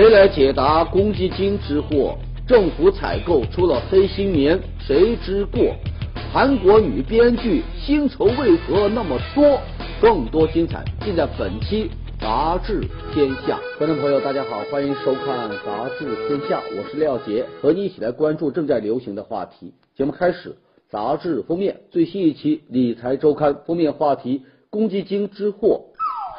[0.00, 2.16] 谁来解答公积金之祸？
[2.48, 5.74] 政府采购出了黑心棉，谁之过？
[6.32, 9.60] 韩国女编剧薪酬为何那么多？
[10.00, 12.80] 更多精彩尽在本期《杂志
[13.12, 13.60] 天下》。
[13.78, 19.74] 观众朋友，大家好，欢迎收看《杂志天下》，我是廖杰，和你一起来关注正在流行的话题。
[19.94, 20.56] 节目开始，
[20.88, 25.82] 杂志封面最新一期《理财周刊》封面话题：公积金之祸。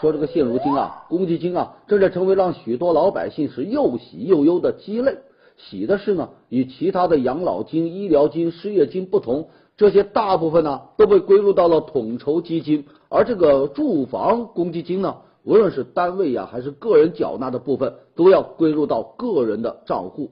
[0.01, 5.19] 说这个现如今啊，公积金啊，正在成为让许多老百姓是又喜又忧的鸡肋。
[5.57, 20.31] 喜的是呢，与其他的养老金、医疗金、失业金不同，这些大部分呢都被归入到了统筹基金，而这个住房公积金呢，无论是单位呀还是个人缴纳的部分，都要归入到个人的账户，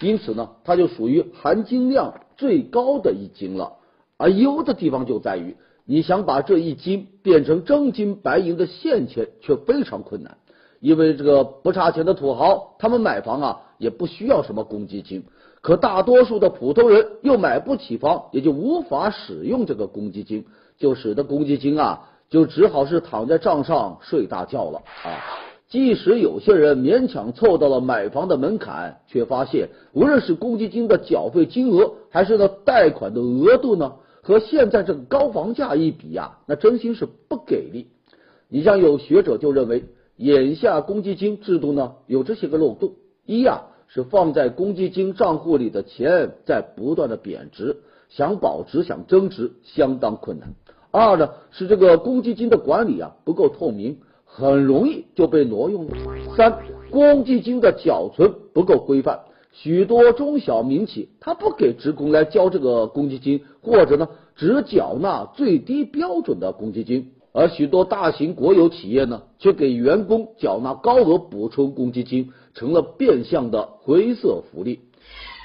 [0.00, 3.74] 因此呢，它就属于含金量最高的一金了。
[4.16, 5.56] 而优的地方就在于。
[5.88, 10.36] 你想把这一金变成真金白银的现钱，却非常困难，
[10.80, 15.22] 因为这个不差钱的土豪，他们买房啊也不需要什么公积金，
[15.60, 20.44] 可大多数的普通人又买不起房，也就无法使用这个公积金，
[20.76, 25.22] 就使得公积金啊就只好是躺在账上睡大觉了啊。
[25.68, 33.94] 即使有些人勉强凑到了买房的门槛，却发现无论是公积金的缴费金额，还是呢贷款的额度呢。
[34.26, 37.86] 和现在这个高房价一比呀，那真心是不给力。
[38.48, 39.84] 你像有学者就认为，
[40.16, 47.76] 眼下公积金制度呢有这些个漏洞：一呀是放在公积金账户里的钱在不断的贬值，
[48.08, 50.48] 想保值想增值相当困难；
[50.90, 55.92] 二呢是这个公积金的管理啊不够透明，很容易就被挪用了；
[56.36, 56.58] 三
[56.90, 59.20] 公积金的缴存不够规范。
[59.62, 74.80] 许多中小民企，他不给职工来交这个公积金，或者呢，只缴纳最低标准的公积金；而许多大型国有企业呢，却给员工缴纳高额补充公积金，成了变相的灰色福利。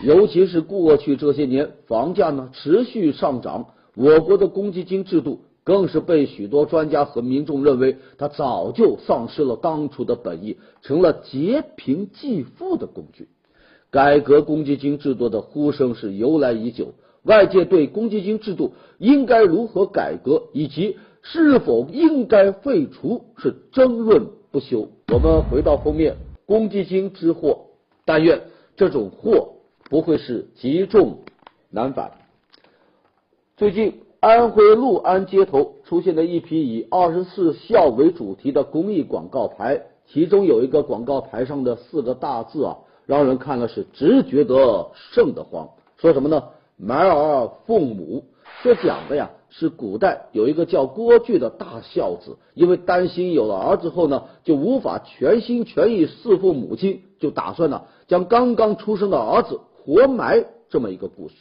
[0.04, 13.30] 尤其是过去这些年，房价呢持续上涨，我国的公积金制度更是被许多专家和民众认为，它早就丧失了当初的本意，成了劫贫济富的工具。
[13.92, 16.94] 改革公积金制度的呼声是由来已久，
[17.24, 24.88] 外界对公积金制度应该如何改革以及是否应该废除是争论不休。
[25.14, 26.16] 我们回到封面，
[26.46, 27.66] 公积金之祸，
[28.06, 28.42] 但愿
[28.78, 29.56] 这种祸
[29.90, 31.20] 不会是积重
[31.70, 32.12] 难返。
[33.58, 42.78] 最近，安徽六安街头出现了一批以二十四孝为主题的公益广告牌，其中有一个广告牌上的四个大字啊。
[43.12, 45.68] 让人看了是直觉得瘆得慌。
[45.98, 46.44] 说什么呢？
[46.78, 48.24] 埋儿奉母，
[48.64, 60.46] 这讲的呀是古代有一个叫郭巨的大孝子，因为担心有了儿子后呢就无法全心全意侍奉母亲，就打算呢将刚刚出生的儿子活埋。
[60.70, 61.36] 这么一个故事。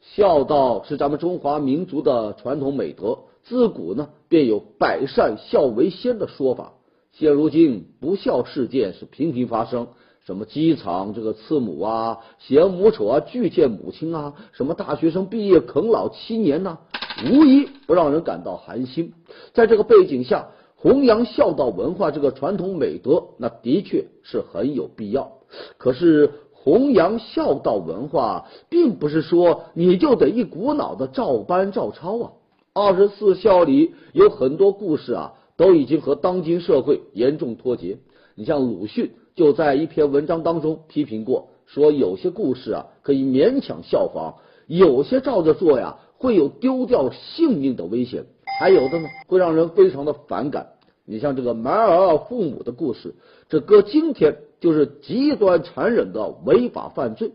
[0.00, 6.74] 孝道是咱们中华民族的传统美德，自古呢便有百善孝为先的说法。
[7.10, 9.88] 现如今不孝事件是频频发生。
[10.24, 16.78] 什么机场这个刺母啊，嫌母丑啊，拒见母亲啊，什么大学生毕业啃老七年呢，
[17.26, 19.14] 无一不让人感到寒心。
[19.52, 25.32] 在这个背景下，弘扬孝道文化这个传统美德，那的确是很有必要。
[25.76, 32.30] 可是弘扬孝道文化，并不是说你就得一股脑的照搬照抄啊。
[32.72, 37.98] 二十四孝里有很多故事啊，都已经和当今社会严重脱节。
[38.36, 39.10] 你像鲁迅。
[39.34, 44.34] 就在一篇文章当中批评过，说有些故事啊可以勉强效仿，
[44.66, 48.26] 有些照着做呀会有丢掉性命的危险，
[48.60, 50.72] 还有的呢会让人非常的反感。
[51.06, 53.14] 你像这个埋儿父母的故事，
[53.48, 57.32] 这搁今天就是极端残忍的违法犯罪。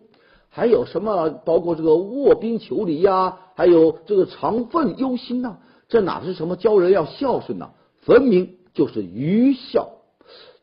[0.49, 5.57] 还有什么包括这个卧冰求鲤呀，还有这个长愤忧心呐，
[5.89, 7.71] 这哪是什么教人要孝顺呐，
[8.01, 9.89] 分明就是愚孝。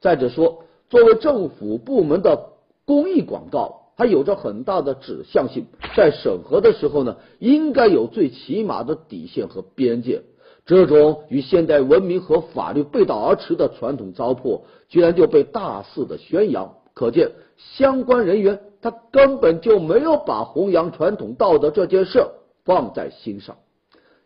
[0.01, 0.64] 再者说。
[0.95, 2.51] 作为政府部门的
[2.85, 10.23] 公益广告，它有着很大的指向性，在审核的时候呢，应该有最起码的底线和边界。
[10.65, 22.25] 这种与现代文明和法律背道而驰的传统糟粕，居然就被大肆的宣扬，可见相关人员他根本就没有把弘扬传统道德这件事
[22.65, 23.57] 放在心上。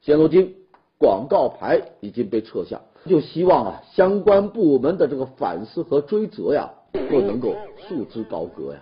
[0.03, 0.55] 现如今，
[0.99, 2.83] 广告牌已经被撤下。
[3.09, 6.71] 就希望啊，相关部门的这个反思和追责呀，
[7.11, 8.81] 都能够束之高阁呀。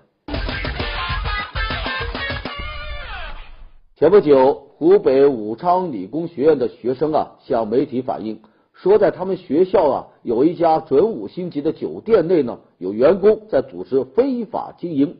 [3.94, 8.40] 前不久，湖北武昌理工学院的学生啊，向媒体反映
[8.74, 15.16] 说在他们学校啊有一家准五星级的酒店内呢，有员工在组织非法经营。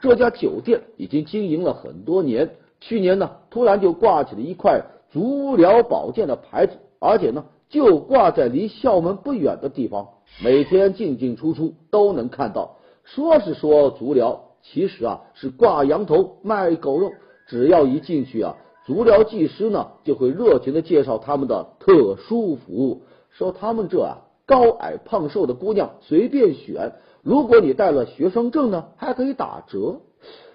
[0.00, 2.50] 这家酒店已经经营了很多年，
[2.80, 10.08] 去年呢突然就挂起了一块足疗保健的牌子，而且呢就挂在离校门不远的地方，
[10.42, 12.76] 每天进进出出都能看到。
[13.04, 17.12] 说是说足疗，其实啊是挂羊头卖狗肉，
[17.46, 18.56] 只要一进去啊。
[18.86, 26.92] 足疗技师呢，就会热情的介绍他们的特殊服务，说他们这啊高矮胖瘦的姑娘随便选，
[27.22, 30.00] 如果你带了学生证呢，还可以打折。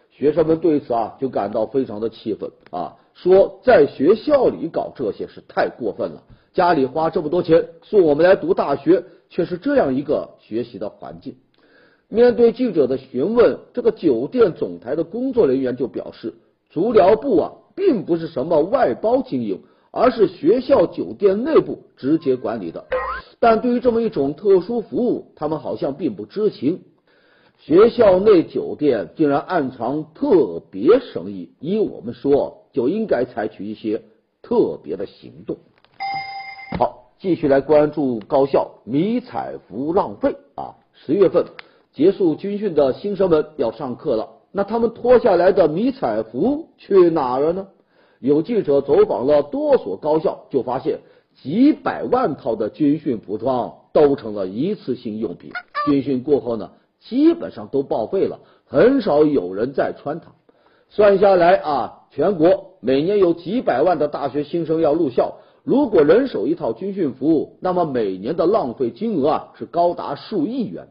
[0.09, 11.35] 学生们对此啊就感到非常的气愤啊，说在学校里搞这些是太过分了，家里花这么多钱送我们来读大学，却是这样一个学习的环境。
[12.07, 16.33] 面对记者的询问，这个酒店总台的工作人员就表示，
[16.69, 17.53] 足疗部啊。
[17.75, 22.85] 并不是什么外包经营，而是学校酒店内部直接管理的。
[23.39, 26.81] 但对于这么一种特殊服务，他们好像并不知情。
[27.57, 34.03] 学校内酒店竟然暗藏特别生意，依我们说，就应该采取一些
[34.43, 35.57] 特别的行动。
[37.23, 40.75] 继续来关注高校迷彩服浪费啊！
[40.91, 41.45] 十月份
[41.93, 44.27] 结束军训的新生们要上课了。
[44.51, 47.67] 那他们脱下来的迷彩服去哪了呢？
[48.19, 50.99] 有记者走访了多所高校，就发现
[51.33, 55.53] 几百万套的军训服装都成了一次性用品。
[55.85, 60.33] 军训过后呢，基本上都报废了，很少有人再穿它。
[60.89, 70.87] 算下来啊，全国每年有几百万的大学新生要入校，如果人手一套军训服，那么每年的浪费金额啊是高达数亿元。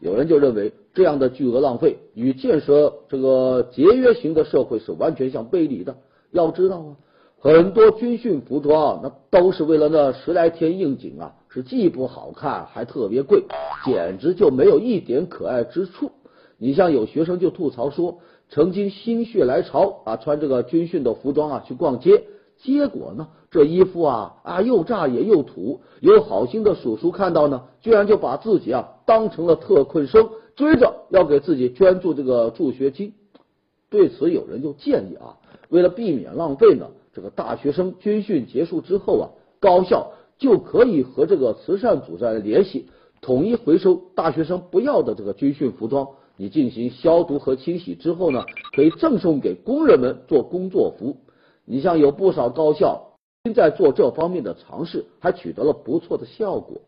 [0.00, 0.72] 有人就认为。
[0.92, 5.94] 这样的巨额浪费与建设这个节约型的社会是完全相背离的。
[6.32, 6.96] 要知道啊，
[7.38, 13.44] 很多军训服装那都是为了那十来天应景啊，是既不好看还特别贵，
[13.84, 16.10] 简直就没有一点可爱之处。
[16.58, 18.18] 你像有学生就吐槽说，
[18.48, 22.24] 曾经心血来潮啊，穿这个军训的服装啊去逛街。
[22.58, 33.12] 结果呢，这衣服啊啊又炸也又土，有好心的叔叔看到呢，居然就把自己啊当成了特困生，追着要给自己捐助这个助学金。
[33.88, 35.36] 对此，有人就建议啊，
[35.68, 42.88] 为了避免浪费呢，这个大学生军训结束之后啊，高校就可以和这个慈善组织来联系，
[43.20, 46.06] 统一回收大学生不要的这个军训服装，
[46.36, 48.44] 你进行消毒和清洗之后呢，
[48.76, 51.16] 可以赠送给工人们做工作服。
[51.64, 53.09] 你像有不少高校
[53.54, 56.82] 在做这方面的尝试，还取得了不错的效果。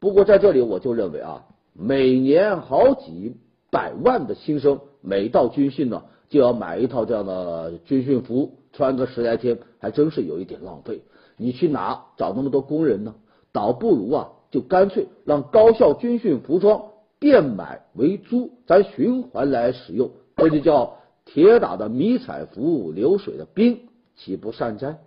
[0.00, 3.36] 不过在这里我就认为啊，每年好几
[3.70, 11.00] 百万的新生每到军训呢，就要买一套这样的军训服，穿个十来天，还真是有一点浪费。
[11.36, 13.14] 你去哪找那么多工人呢？
[13.52, 16.86] 倒不如啊，就干脆让高校军训服装
[17.20, 23.78] 变买为租，咱循环来使用，这就叫铁打的迷彩服务，流水的兵。
[24.16, 24.98] 岂不善哉？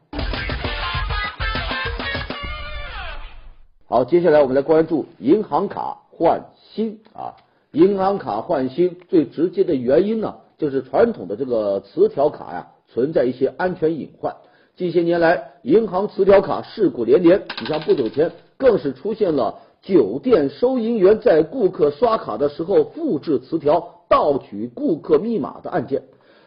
[3.90, 7.36] 好，接下来我们来关注银行卡换新啊。
[7.72, 14.36] 银行卡换新最直接的原因呢，就是传统的这个磁条卡呀存在一些安全隐患。
[14.76, 17.42] 近些年来，银行磁条卡事故连连。
[17.62, 26.04] 你像不久前，更是出现了酒店收银员在顾客刷卡的时候复制磁条盗取顾客密码的案件。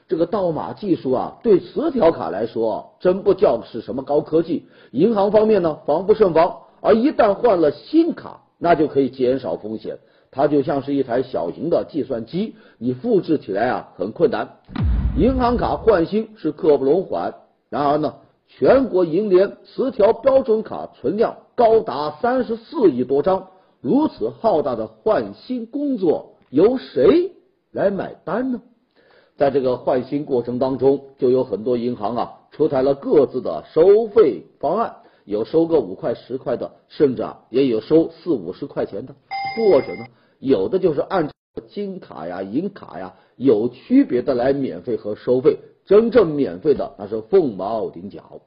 [0.08, 4.66] 这个盗码技术啊，对磁条卡来说，真不叫是什么高科技。
[4.90, 6.58] 银行方面呢，防不胜防。
[6.80, 9.98] 而一旦换了新卡，那就可以减少风险。
[10.30, 14.48] 它就像是一台小型的计算机，你复制起来啊很困难。
[15.16, 17.34] 银行卡换新是刻不容缓。
[17.68, 18.14] 然而呢，
[18.46, 23.48] 全国银联磁条标准卡存量高达三十四亿多张，
[23.80, 27.32] 如此浩大的换新工作，由谁
[27.72, 28.60] 来买单呢？
[29.36, 34.96] 在这个换新过程当中，就有很多银行啊出台了各自的收费方案，
[35.30, 39.14] 有收个五块十块的，甚至啊也有收四五十块钱的，
[39.56, 40.06] 或者呢
[40.40, 41.32] 有的就是按照
[41.68, 48.40] 金卡呀、银卡呀有区别的来免费和收费，真正免费的那是凤毛麟角。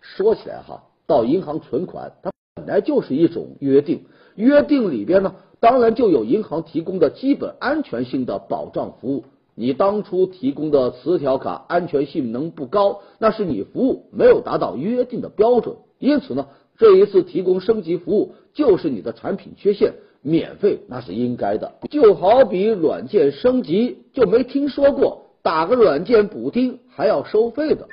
[0.00, 9.26] 说起来哈，到银行存款它本来就是一种约定，约定里边呢当然就有银行提供的基本安全性的保障服务。
[9.54, 15.76] 你当初提供的磁条卡安全性能不高，那是你服务没有达到约定的标准。
[15.98, 16.48] 因此呢，
[16.78, 21.74] 这一次提供升级服务就是你的产品缺陷，免费那是应该的。
[21.90, 27.88] 就好比软件升级，就没听说过打个软件补丁还要收费的。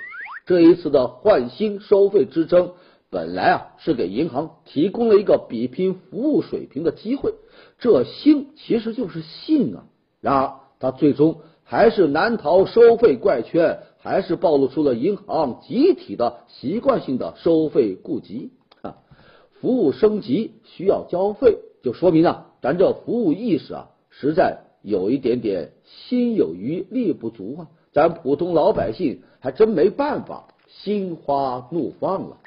[0.46, 2.72] 这一次的换新收费之争，
[3.10, 7.34] 本来啊是给银行提供了一个比拼服务水平的机会，
[7.80, 9.86] 这兴其实就是信啊。
[10.20, 18.52] 然而他最终还是难逃收费怪圈，还是暴露出了银行集体的习惯性的收费痼疾
[18.82, 18.98] 啊。
[19.60, 27.68] 服务升级需要交费，就说明啊，咱这服务意识啊，实在有一点点心有余力不足啊。
[27.94, 32.38] 咱普通老百姓还真没办法，心花怒放了。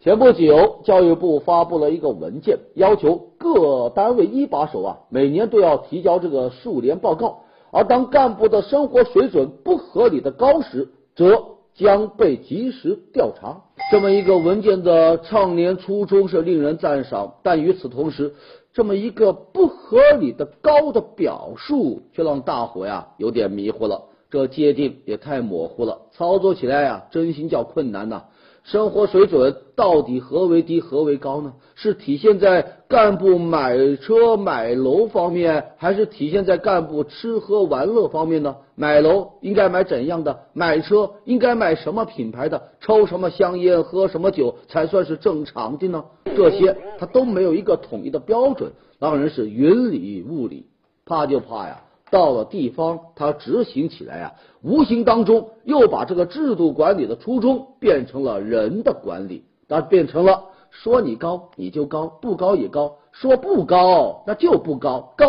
[0.00, 7.43] 前不久，教育部发布了一个文件，要求各单位一把手啊，每年都要提交这个数联报告。
[7.74, 13.60] 而当干部的生活水准不合理的高时，则将被及时调查。
[13.90, 18.32] 这么一个文件的倡廉初衷是令人赞赏，但与此同时，
[18.72, 24.04] 这么一个不合理的高的表述，却让大伙呀有点迷糊了。
[24.30, 28.24] 这界定也太模糊了，操作起来呀，真心叫困难呐。
[28.64, 31.52] 生活水准到底何为低，何为高呢？
[31.74, 38.56] 是体现在干部买车买楼方面，还是体现在干部吃喝玩乐方面呢？
[38.74, 40.46] 买楼应该买怎样的？
[40.54, 42.70] 买车应该买什么品牌的？
[42.80, 46.02] 抽什么香烟，喝什么酒才算是正常的呢？
[46.34, 50.66] 这些他都没有一个统一的标准，让人是云里雾里。
[51.06, 51.82] 怕就怕呀！
[52.14, 65.26] 到了地方，他执行起来啊，无形当中又把这个制度管理的初衷变成了人的管理，那变成了说你高你就高，不高也高；说不高那就不高，高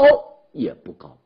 [0.51, 1.17] 也不高。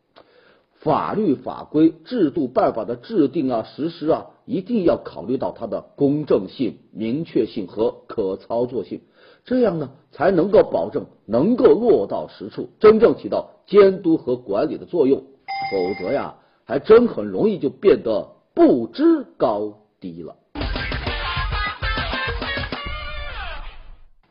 [0.75, 9.01] 法律法规、制度办法的制定啊、实施啊，一定要考虑到它的公正性、明确性和可操作性，
[9.43, 15.23] 这样呢，才能够保证能够落到实处，真正起到监督和管理的作用。
[15.71, 16.35] 否则呀，
[16.65, 20.35] 还真很容易就变得不知高低了。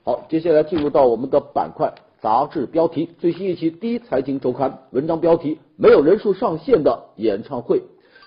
[0.04, 7.82] 好，接下来进入到我们的板块杂志标题，最新一期《第一财经周刊》文章标题：没有人数上限的演唱会。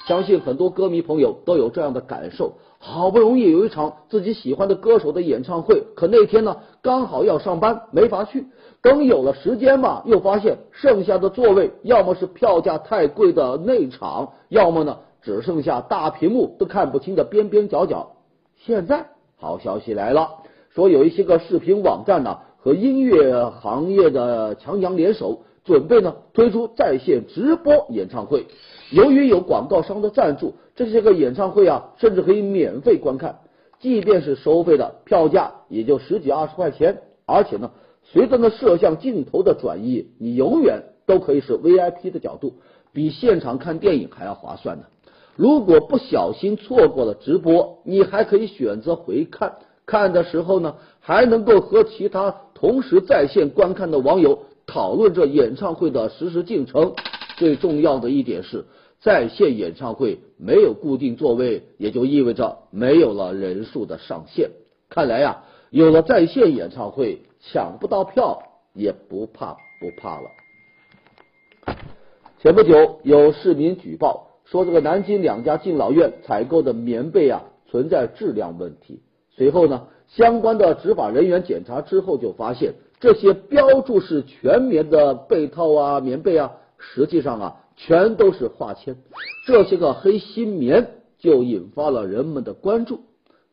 [0.08, 8.48] 相信很多歌迷朋友都有这样的感受，好不容易有一场自己喜欢的歌手的演唱会，可那天呢刚好要上班，没法去。
[8.82, 18.14] 等有了时间嘛，又发现剩下的座位要么是票价太贵的内场，要么呢只剩下大屏幕都看不清的边边角角。
[18.58, 19.06] 现在
[19.38, 20.30] 好消息来了，
[20.72, 28.48] 说有一些个视频网站呢和音乐行业的强强联手，准备呢推出在线直播演唱会。
[28.92, 33.40] 由于有广告商的赞助，这些个演唱会啊甚至可以免费观看，
[33.80, 37.72] 即便是收费的票价也就十几二十块钱，而且呢。
[38.04, 42.56] 随着那摄像镜头的转移，你永远都可以是 VIP 的角度，
[42.92, 44.86] 比现场看电影还要划算呢。
[45.36, 49.54] 如果不小心错过了直播，你还可以选择回看，
[49.86, 56.94] 看的时候呢，还能够和其他同时在线观看的网友讨论这演唱会的实时进程。
[57.42, 58.66] 最重要的一点是，
[59.00, 64.52] 在线演唱会没有固定座位，也就意味着没有了人数的上限。
[64.90, 67.24] 看来呀，有了在线演唱会。
[67.44, 68.44] 抢不到票
[68.76, 70.30] 也不怕不怕了。
[72.40, 79.02] 前不久有市民举报说，这个南京两家敬老院采购的棉被啊存在质量问题。
[79.36, 88.98] 随后呢，相关的执法人员检查之后就发现，这些标注是全棉的被套啊、棉被啊，实际上啊全都是化纤。
[89.48, 93.02] 这些个黑心棉就引发了人们的关注。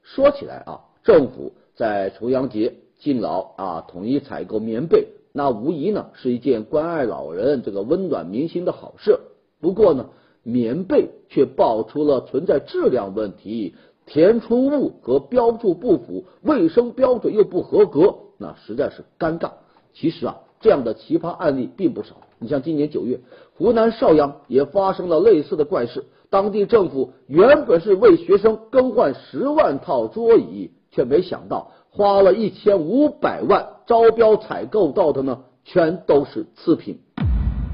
[0.03, 2.75] 说起来啊，政府在重阳节。
[2.99, 9.21] 敬老啊，统一采购棉被，那无疑呢是一件关爱老人、这个温暖民心的好事。
[9.61, 10.11] 不过呢，
[10.43, 19.53] 棉被却爆出了存在质量问题，填充物和标注不符，卫生标准又不合格，那实在是尴尬。
[19.95, 22.17] 其实啊，这样的奇葩案例并不少。
[22.39, 23.21] 你像今年九月，
[23.55, 31.73] 湖南邵阳也发生了类似的怪事，当地政府原本是为学生更换十万套桌椅，却没想到。
[31.91, 36.99] 花了一千五百万招标采购到的呢，全都是次品。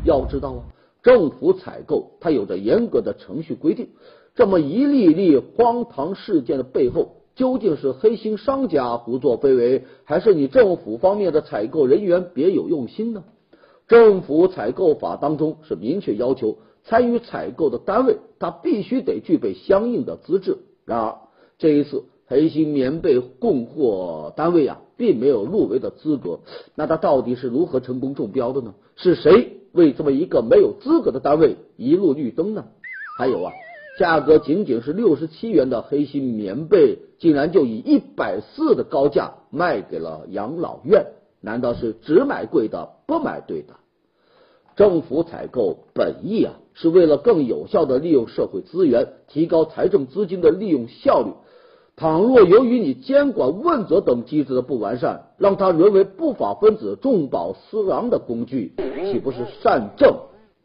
[0.04, 0.62] 要知道啊，
[1.02, 3.88] 政府采购它有着严格的程序规定。
[4.34, 13.24] 这么一例例荒唐事件的背后，究竟是黑心商家胡作非为，还是你政府方面的采购人员别有用心呢？
[13.88, 20.58] 政府采购法当中是明确要求，参与采购的单位他必须得具备相应的资质。
[20.84, 21.16] 然而
[21.58, 22.04] 这一次。
[22.26, 26.40] 黑心棉被供货单位啊，并没有入围的资格。
[26.74, 28.72] 那他到底是如何成功中标的呢？
[28.96, 32.64] 是谁为这么一个没有资格的单位一路绿灯呢？
[33.18, 33.52] 还有啊，
[33.98, 41.04] 价格仅仅是六十七元的黑心棉被，竟然就以一百四的高价卖给了养老院，
[41.44, 43.74] 难道是只买贵的不买对的？
[44.76, 51.30] 政府采购本意啊，是为了更有效的利用社会资源，提高财政资金的利用效率。
[51.96, 58.72] 倘若由于你监管问责等机制的不完善，让它沦为不法分子重宝私囊的工具，
[59.12, 60.16] 岂不是善政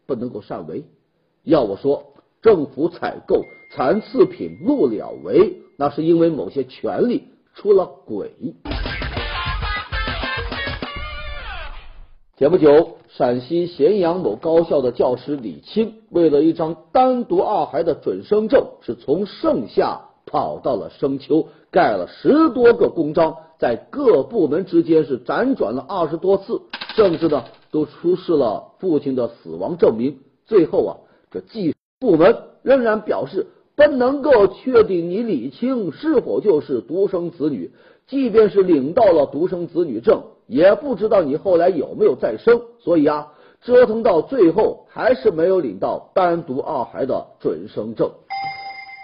[0.07, 0.85] 不能够善为？
[1.43, 8.31] 要我说，政府采购残次品入了围，那是因为某些权力出了轨。
[12.39, 20.03] 前不久，陕西咸阳某高校的教师李青，为了一张单独二孩的准生证，是从盛夏。
[20.25, 26.61] 跑到了深秋，盖了十多个公章，在各部门之间是辗转了二十多次，
[26.95, 30.19] 甚至呢都出示了父亲的死亡证明。
[30.45, 30.95] 最后啊，
[31.31, 37.71] 这技部门仍然表示不能够确定你李青是否就是独生子女，
[38.09, 42.61] 即便是领到了独生子女证，也不知道你后来有没有再生。
[42.79, 48.09] 所以啊，折腾到最后还是没有领到单独二孩的准生证。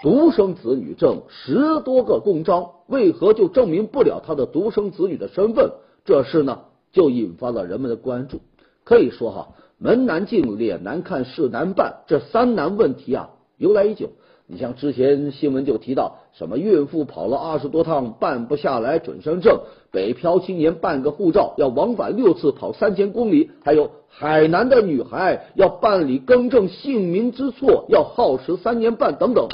[0.02, 5.70] 独生子女证十多个公章，为何就证明不了他的独生子女的身份？
[6.04, 8.40] 这事呢，就引发了人们的关注。
[8.84, 9.48] 可以说哈，
[9.78, 14.10] 门难进，脸难看，事难办，这三难问题啊，由来已久。
[14.48, 29.48] 你像之前新闻就提到，什么孕妇跑了二十多趟办不下来准生证，北漂青年办个护照要往返六次跑三千公里，还有海南的女孩要办理更正姓名之错要耗时三年半等等。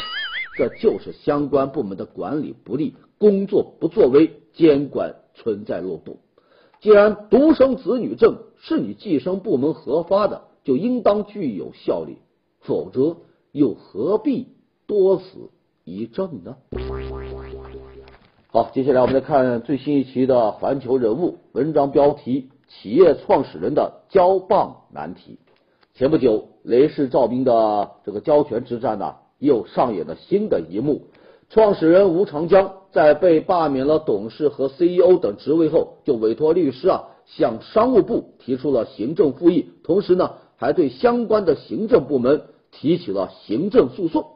[0.58, 6.18] 这就是相关部门的管理不力，工作不作为，监管存在漏洞。
[6.82, 12.18] 既然独生子女证是你计生部门核发的，就应当具有效力，
[12.61, 13.16] 否则
[13.52, 14.49] 又何必
[14.92, 15.49] 多死
[15.84, 16.54] 一证呢？
[18.48, 25.38] 好，接下来我们来看最新一期的《环球人物》文章标题：企业创始人的交棒难题。
[25.94, 29.14] 前不久，雷士照明的这个交权之战呢？
[29.38, 31.07] 又上演了新的一幕。
[31.48, 44.26] 创始人吴长江在被罢免了董事和 CEO 等职位后，就委托律师啊向商务部提出了行政复议，同时呢还对相关的行政部门提起了行政诉讼。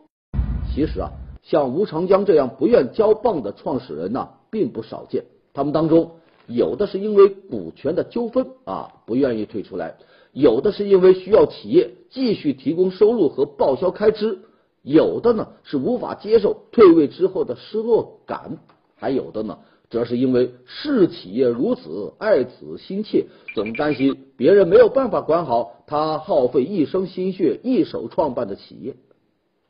[0.77, 1.13] 其实啊，
[1.43, 9.95] 像吴长江这样不愿交棒的创始人呢并不少见，他们当中有的是因为股权的纠纷啊不愿意退出来，
[10.35, 14.41] 有的是因为需要企业继续提供收入和报销开支。
[14.83, 18.59] 有的呢是无法接受退位之后的失落感，
[18.97, 28.97] 还有的呢则是因为视企业如子，爱子心切，总担心别人没有办法管好他耗费一生心血一手创办的企业。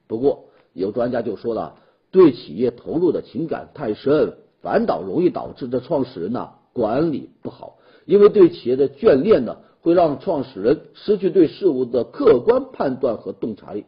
[0.08, 0.46] 不过
[0.80, 1.74] 有专家就说了，
[2.10, 13.84] 对企业投入的情感太深，反倒容易导致这创始人呢管理不好，因为对企业的眷恋呢会让创始人失去对事物的客观判断和洞察力。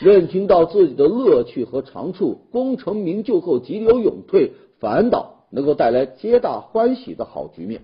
[0.00, 7.82] 认清到自己的乐趣和长处，功成名就后急流勇退，反倒能够带来皆大欢喜的好局面。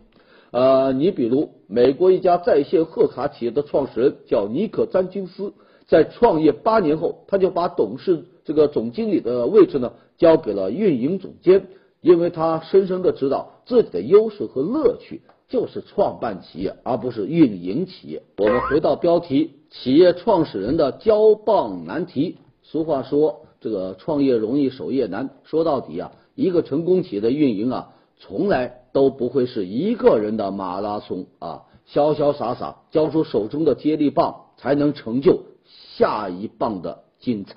[0.51, 5.53] 呃，你比如美国一家在线贺卡企业的创始人叫尼克詹金斯，
[5.87, 11.67] 在创业八年后，他就把董事这个总经理的位置呢交给了运营总监，
[12.01, 18.23] 因为他深深的知道自己的优势和乐趣就是创办企业，而不是运营企业。
[18.37, 19.53] 我们回到标题。
[19.71, 22.37] 企业创始人的交棒难题。
[22.63, 25.31] 俗话说，这个创业容易守业难。
[25.43, 37.57] 说到底啊，一个成功企业的运营啊，从来都不会是一个人的马拉松啊，潇潇洒洒交出手中的接力棒，才能成就下一棒的精彩。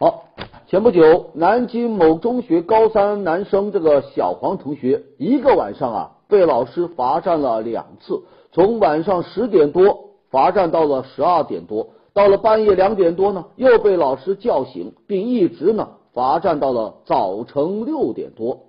[0.00, 0.28] 好，
[0.68, 6.12] 前不久，南京某中学高三男生这个小黄同学，一个晚上啊。
[6.28, 18.66] 被老师罚站了两次，从晚上十点多罚站到了十二点多，到了半夜两点多呢，又被老师叫醒，并一直呢罚站到了早晨六点多。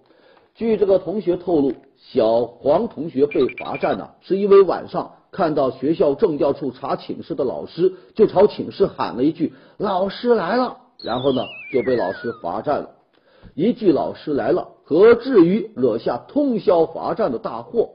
[0.56, 12.90] 据这个同学透露，小黄同学被罚站呢，是因为晚上看到学校政教处查寝室的老师，就朝寝室喊了一句“老师来了”，然后呢就被老师罚站了。
[13.56, 14.70] 一句“老师来了”。
[14.90, 17.90] 何至于惹下通宵罚站的大祸？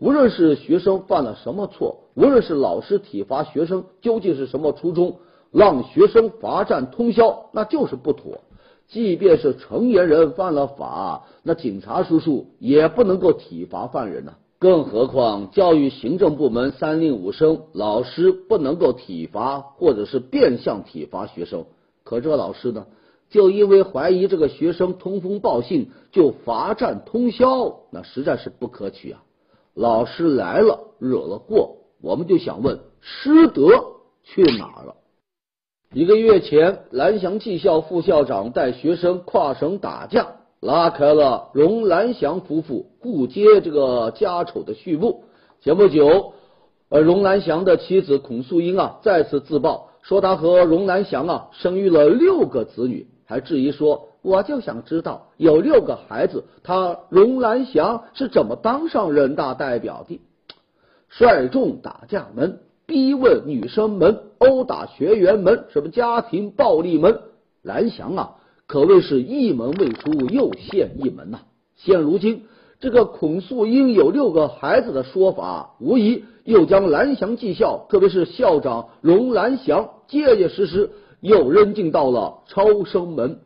[0.00, 5.18] 无论是学生犯了什么错，无论是老师体罚学生究竟是什么初衷，
[5.52, 8.40] 让学生罚站通宵，那就是不妥。
[8.88, 14.34] 即便是成年人犯了法，那警察叔叔也不能够体罚犯人呢。
[14.58, 21.66] 更何况教育行政部门三令五申，老师不能够体罚或者是变相体罚学生。
[22.04, 22.86] 可这老师呢，
[23.30, 29.22] 就因为怀疑这个学生通风报信，就罚站通宵，那实在是不可取啊！
[29.74, 33.64] 老师来了，惹了祸，我们就想问师德
[34.22, 34.96] 去哪了？
[35.92, 40.36] 一个月前，蓝翔技校副校长带学生跨省打架。
[40.60, 45.24] 拉开了荣兰祥夫妇互揭这个家丑的序幕。
[45.60, 46.34] 前不久，
[46.88, 60.20] 呃，荣兰祥的妻子孔素英啊再次自曝，说他和荣兰祥啊生育了六个子女，还质疑说，我就想知道有六个孩子，他荣兰祥是怎么当上人大代表的？
[61.08, 67.20] 率众打架门，逼问女生门，殴打学员门，什么家庭暴力门？
[67.62, 68.36] 兰祥啊！
[68.66, 71.40] 可谓是一门未出，又现一门呐！
[71.76, 72.44] 现如今，
[72.82, 80.90] 这个孔素英有六个孩子的说法，无疑又将蓝翔技校，特别是校长荣兰祥，结结实实
[81.20, 83.38] 又扔进到了超生门。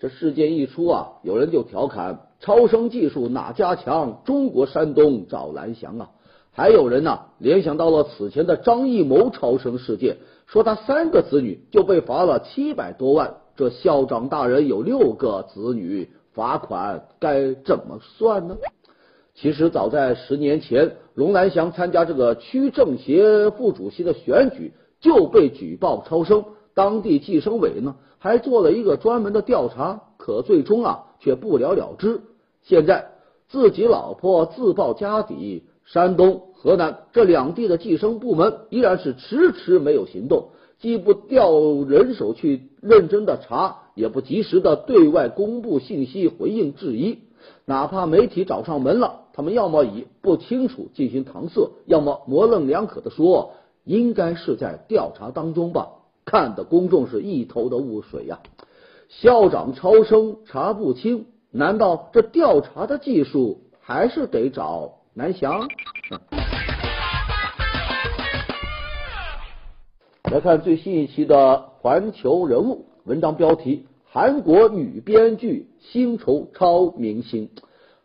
[0.00, 4.22] 这事件一出啊，有人就调侃：超生技术哪家强？
[4.24, 6.10] 中国山东找蓝翔啊！
[6.50, 10.16] 还有人呢，联想到了此前的张艺谋超生事件，
[10.46, 13.34] 说他三个子女就被罚了七百多万。
[13.54, 18.56] 这校长大人有六个子女，罚款该怎么算呢？
[19.34, 32.20] 其实早在十年前，龙兰祥参加这个区政协副主席的选举就被举报超生，当地计生委呢还做了一个专门的调查，可最终啊却不了了之。
[32.62, 33.06] 现在
[33.48, 40.50] 自己老婆自曝家底，山东、河南这两地的计生部门依然是迟迟没有行动。
[40.78, 41.52] 既不调
[41.86, 47.18] 人手去认真的查，也不及时的对外公布信息回应质疑，
[47.64, 55.90] 哪怕媒体找上门了，他们要么以不清楚进行搪塞，要么模棱两可的说应该是在调查当中吧，
[56.24, 58.40] 看的公众是一头的雾水呀。
[59.08, 65.68] 校长超生查不清，难道这调查的技术还是得找南翔？
[70.30, 71.36] 来看最新一期的
[71.82, 77.48] 《环球人物》文章标题：韩国女编剧薪酬超明星。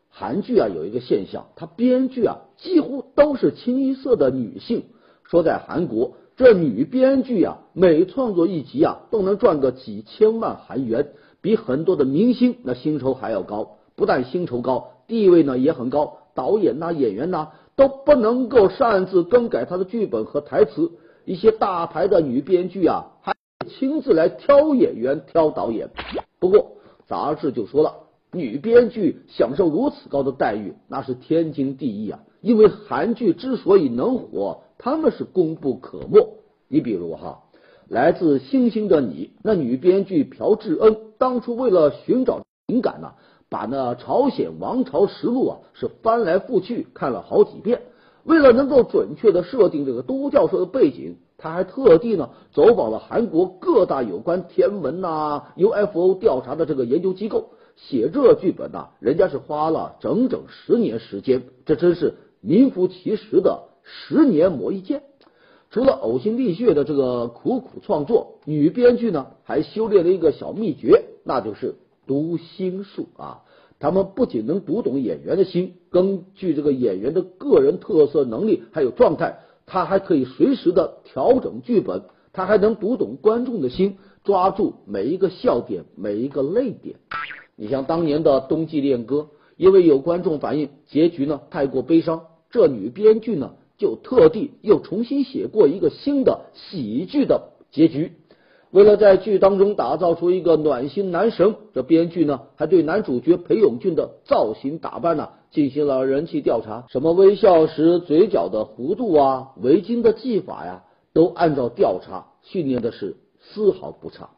[0.10, 4.86] 韩剧啊有一个现象，它编剧啊几乎都是清一色的女性。
[5.24, 11.10] 说在韩国，这女编剧啊每创作一集啊都能赚个几千万韩元，
[11.42, 13.78] 比很多的明星那薪酬还要高。
[13.96, 16.18] 不但薪酬高，地位呢也很高。
[16.34, 20.92] 导演呐、演员呐都不能够擅自更改他的剧本和台词。
[21.26, 23.17] 一些大牌的女编剧啊，
[23.78, 25.90] 亲自来挑演员、挑导演。
[26.40, 27.94] 不过杂志就说了，
[28.32, 32.20] 女编剧享受如此高的待遇，那是天经地义啊。
[32.42, 36.28] 因为韩剧之所以能火，他们是功不可没。
[36.68, 37.44] 你比如哈，
[37.88, 43.14] 来自星星的你，那女编剧朴智恩当初为了寻找灵感呢，
[43.50, 47.82] 把那朝鲜王朝实录啊是翻来覆去看了好几遍。
[48.28, 57.52] 为了能够准确的设定这个都教授的背景，他还特地呢走访了韩国各大有关天文呐、UFO 调查的这个研究机构。
[57.78, 65.04] 写这剧本呐，人家是花了整整十年时间，这真是名副其实的十年磨一剑。
[65.70, 73.44] 除了呕心沥血的这个苦苦创作，女编剧呢还修炼了一个小秘诀，那就是读心术啊。
[73.80, 82.04] 他们不仅能读懂演员的心，根据这个演员的个人特色、能力还有状态，他还可以随时的调整剧本。
[82.34, 86.98] 他还能读懂观众的心，抓住每一个笑点、每一个泪点。
[87.56, 89.16] 你像当年的《冬季恋歌》，
[89.56, 98.14] 因为有观众反映结局呢太过悲伤，这女编剧呢就特地又重新写过一个新的喜剧的结局。
[98.72, 114.30] 为了在剧当中打造出一个暖心男神，这编剧呢还对男主角裴勇俊的造型打扮呢进行了人气调查，什么微笑时嘴角的弧度啊，围巾的系法呀，都按照调查训练的是丝毫不差。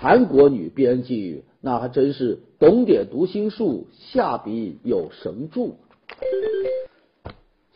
[0.00, 5.76] 韩国女编剧那还真是懂点读心术，下笔有神助。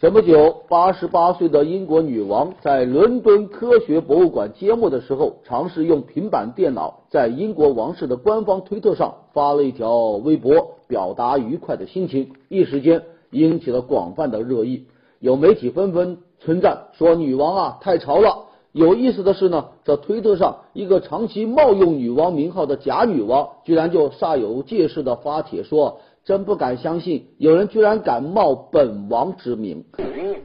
[0.05, 14.89] 前不久，八十八岁的英国女王在伦敦科学博物馆揭幕的时候，尝试用平板电脑在英国王室的官方推特上发了一条微博，表达愉快的心情，一时间引起了广泛的热议。
[15.21, 29.85] 有媒体纷纷称赞说：“女王啊，太潮了！”有意思的是呢，这推特上一个长期冒用女王名号的假女王，居然就煞有介事的发帖说：“真不敢相信有人居然敢冒本王之名。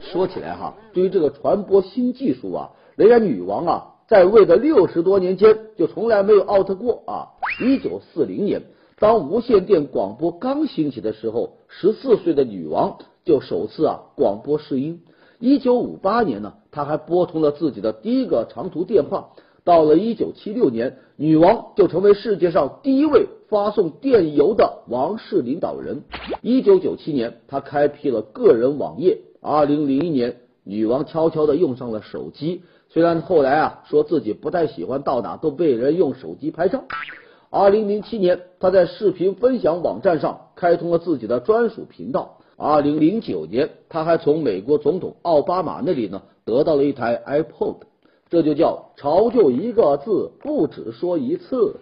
[0.00, 7.28] 说起来哈，对于这个传播新技术啊，人家女王啊，在位的六十多年间就从来没有 out 过啊。
[7.62, 8.62] 一九四零年，
[8.98, 15.02] 当无线电广播刚兴起的时候，十四岁的女王就首次啊广播试音。
[15.38, 19.30] 一九五八年呢，她还拨通了自己的第一个长途电话。
[19.64, 26.02] 到了一九七六年，女王就成为世界上第一位发送电邮的王室领导人。
[26.42, 29.18] 一九九七年，她开辟了个人网页。
[29.40, 32.62] 二零零一年，女王悄悄的用上了手机。
[32.88, 36.84] 虽然后来啊说自己不太喜欢到哪都被人用手机拍照。
[37.48, 42.38] 二零零七年，她在视频分享网站上开通了自己的专属频道。
[42.56, 47.76] 二零零九年，她还从美国总统奥巴马那里呢得到了一台 iPod。
[48.30, 51.74] 这就叫潮就一个字，不止说一次。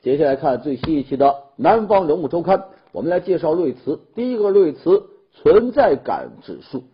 [0.00, 2.58] 接下来看最新一期的《南方人物周刊》，
[2.92, 3.98] 我们来介绍瑞词。
[4.14, 6.84] 第一个瑞词存在感指数。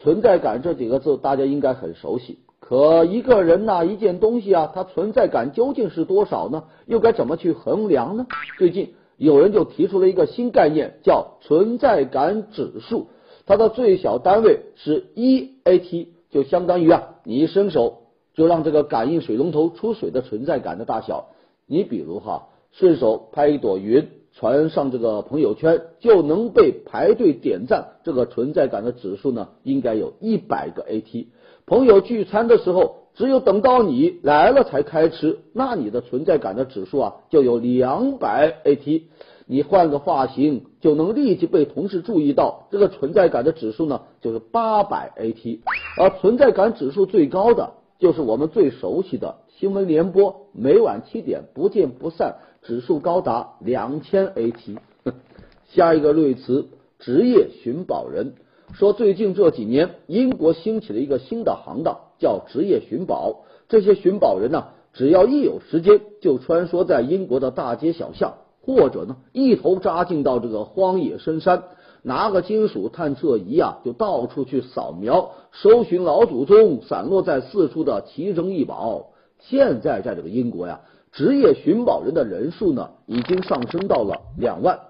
[0.00, 2.40] 存在感这几个字大家应该很熟悉。
[2.58, 6.64] 可一个人呐，一件东西啊，它存在感究竟是多少呢？
[6.86, 8.26] 又该怎么去衡量呢？
[8.58, 13.06] 最近有人就提出了一个新概念，叫存在感指数。
[13.46, 18.04] 它的最小单位是一 AT，就相当于啊，你一伸手
[18.34, 21.28] 就让这个感应水龙头出水的存在感的大小。
[21.66, 31.26] 你比如哈，顺手拍一朵云传上这个朋友圈，就能被排队点赞，这个存在感的指数呢，应该有一百个 AT。
[31.66, 39.02] 朋友聚餐的时候，只有等到你来了才开吃，那你的存在感的指数啊，就有两百 AT。
[39.46, 45.60] 你换个发型就能立即被同事注意到，这个存在感的指数呢就是八百 AT，
[45.96, 54.76] 而存在感指数最高的就是我们最熟悉的新闻联播，每晚七点不见不散，指数高达两千 AT。
[55.72, 56.66] 下一个瑞词，
[56.98, 58.34] 职业寻宝人
[58.74, 63.46] 说，最近这几年英国兴起了一个新的行当，叫职业寻宝。
[63.70, 68.34] 这些寻宝人呢，只要一有时间，就穿梭在英国的大街小巷。
[68.66, 71.64] 或者呢，一头扎进到这个荒野深山，
[72.02, 79.10] 拿个金属探测仪啊，就到处去扫描、搜寻老祖宗散落在四处的奇珍异宝。
[79.38, 80.80] 现在在这个英国呀，
[81.12, 84.80] 职业寻宝人的人数呢，已经上升到了两万。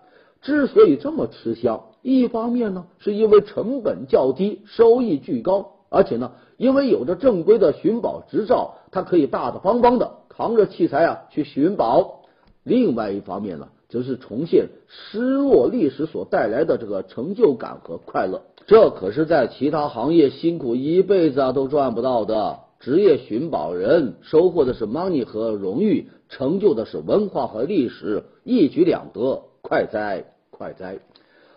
[0.40, 12.20] 之所以这么吃香，一方面呢，是因为成本较低，收益巨高，而且呢，因为有着正规的寻宝执照，他可以大大方方的扛着器材啊去寻宝。
[12.64, 22.60] 另外一方面呢，则是重现失落历史所带来的这个成就感和快乐，这可是在其他行业辛苦一辈子啊都赚不到的。
[22.80, 30.98] 职业寻宝人收获的是 money 和荣誉，成就的是文化和历史，一举两得，快哉快哉！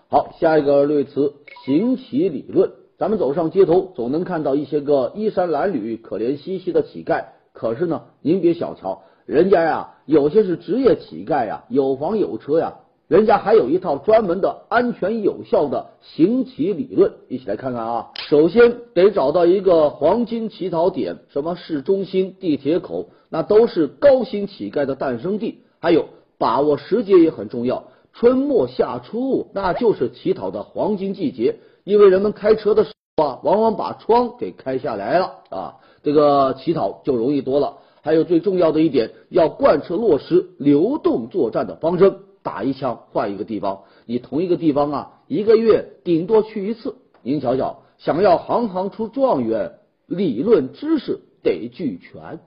[0.10, 1.34] 好，下一个类词
[1.66, 9.04] 行乞理论，咱们走上街头，总能看到一些个衣衫褴褛、可怜兮兮的乞丐，可是呢，您别小瞧。
[9.28, 12.76] 人家呀，有些是职业乞丐呀，有房有车呀，
[13.10, 18.08] 人家还有一套专门的安全有效的行乞理论，一起来看看啊。
[18.30, 25.60] 首先得找到一个黄金乞讨点，什么市中心、地铁口，那都是高薪乞丐的诞生地。
[25.82, 26.06] 还有
[26.38, 37.80] 把握时节也很重要，春末夏初那就是乞讨的黄金季节，因为人们开车的时候啊，往往把窗给开下来了啊，这个乞讨就容易多了。
[38.08, 43.82] 还有最重要的一点，要贯彻落实流动作战的方针，打一枪换一个地方。
[44.06, 46.96] 你同一个地方啊，一个月顶多去一次。
[47.22, 49.74] 您瞧瞧，想要行行出状元，
[50.06, 52.40] 理论知识得俱全。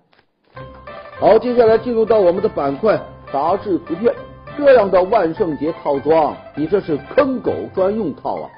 [1.18, 2.98] 好，接下来进入到我们的板块
[3.30, 4.14] 杂志图片，
[4.56, 8.48] 这样的万圣节套装，你这是坑狗专用套啊！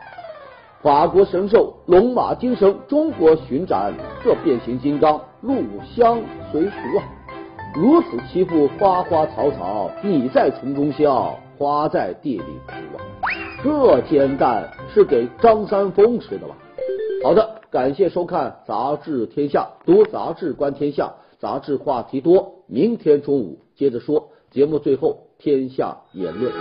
[0.80, 5.56] 法国神兽龙马精神中国巡展，这变形金刚入
[5.96, 7.02] 乡随俗啊！
[7.74, 13.02] 如此欺负花花草草，你在丛中笑，花在地里哭啊！
[13.64, 16.56] 这煎蛋是给张三丰吃的吧？
[17.24, 22.62] 好的，感谢收看《杂志天下》，读杂志观天下，杂志话题多。
[22.68, 26.52] 明天中午接着说，节目最后天下言论。